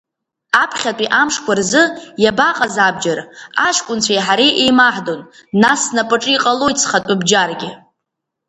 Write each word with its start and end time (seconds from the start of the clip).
Аԥхьатәи 0.63 1.13
амшқәа 1.21 1.53
рзы 1.59 1.83
иабаҟаз 2.23 2.75
абџьар, 2.87 3.19
аҷкәынцәеи 3.67 4.23
ҳареи 4.25 4.57
еимаҳдон, 4.63 5.21
нас 5.61 5.79
снапаҿы 5.87 6.31
иҟалоит 6.35 6.77
схатәы 6.83 7.15
бџьаргьы. 7.21 7.69